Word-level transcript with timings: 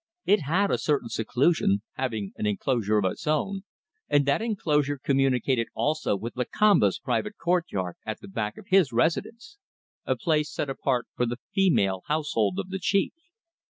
It 0.25 0.41
had 0.41 0.71
a 0.71 0.79
certain 0.79 1.09
seclusion, 1.09 1.83
having 1.93 2.33
an 2.35 2.47
enclosure 2.47 2.97
of 2.97 3.05
its 3.05 3.27
own, 3.27 3.65
and 4.09 4.25
that 4.25 4.41
enclosure 4.41 4.97
communicated 4.97 5.67
also 5.75 6.15
with 6.15 6.35
Lakamba's 6.35 6.97
private 6.97 7.37
courtyard 7.37 7.97
at 8.03 8.19
the 8.19 8.27
back 8.27 8.57
of 8.57 8.65
his 8.69 8.91
residence 8.91 9.59
a 10.07 10.15
place 10.15 10.51
set 10.51 10.71
apart 10.71 11.05
for 11.15 11.27
the 11.27 11.37
female 11.53 12.01
household 12.07 12.57
of 12.57 12.69
the 12.71 12.79
chief. 12.79 13.13